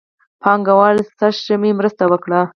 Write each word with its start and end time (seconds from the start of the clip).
پانګهوالو 0.41 1.03
سږ 1.17 1.35
ژمی 1.45 1.71
مرسته 1.79 2.03
وکړه. 2.07 2.41